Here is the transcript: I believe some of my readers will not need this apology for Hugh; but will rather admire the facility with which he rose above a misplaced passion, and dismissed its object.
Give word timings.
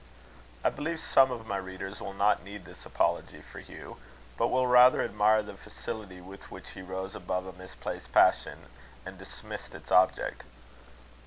I 0.63 0.71
believe 0.71 0.99
some 0.99 1.29
of 1.29 1.45
my 1.45 1.57
readers 1.57 1.99
will 1.99 2.15
not 2.15 2.41
need 2.43 2.65
this 2.65 2.87
apology 2.87 3.39
for 3.43 3.59
Hugh; 3.59 3.97
but 4.35 4.47
will 4.47 4.65
rather 4.65 5.03
admire 5.03 5.43
the 5.43 5.53
facility 5.53 6.19
with 6.19 6.49
which 6.49 6.71
he 6.71 6.81
rose 6.81 7.13
above 7.13 7.45
a 7.45 7.53
misplaced 7.53 8.11
passion, 8.11 8.65
and 9.05 9.19
dismissed 9.19 9.75
its 9.75 9.91
object. 9.91 10.41